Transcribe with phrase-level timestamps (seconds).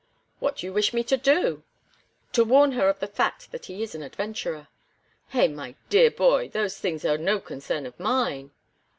[0.39, 1.61] "What do you wish me to do?"
[2.33, 4.67] "To warn her of the fact that he is an adventurer."
[5.27, 8.49] "Hey, my dear boy, those things are no concern of mine."